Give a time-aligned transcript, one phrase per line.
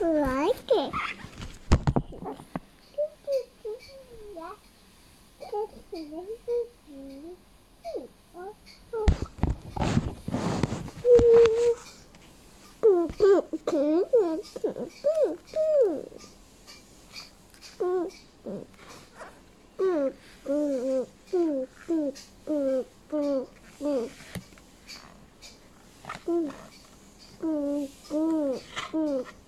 [0.00, 0.92] like it.
[28.90, 29.22] Mm-hmm.